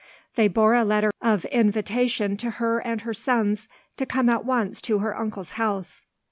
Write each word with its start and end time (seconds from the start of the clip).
They 0.33 0.47
bore 0.47 0.73
a 0.73 0.83
letter 0.83 1.11
of 1.21 1.45
invitation 1.45 2.35
to 2.37 2.49
her 2.57 2.79
and 2.79 3.01
her 3.01 3.13
sons 3.13 3.67
to 3.97 4.05
come 4.07 4.29
at 4.29 4.43
once 4.43 4.81
to 4.81 4.97
her 4.97 5.15
uncle's 5.15 5.51
house. 5.61 6.07